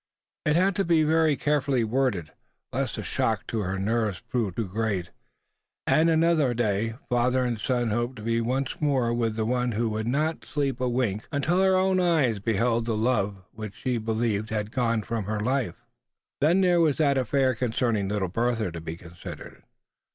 [0.47, 2.31] It had to be very carefully worded,
[2.73, 5.11] lest the shock to her nerves prove too great.
[5.85, 9.73] And in another day, father and son hoped to be once more with the one
[9.73, 13.75] who would not sleep a wink until her own eyes beheld the loved form which
[13.75, 15.77] she believed had gone from her forever.
[16.39, 19.61] Then there was that affair concerning little Bertha to be considered.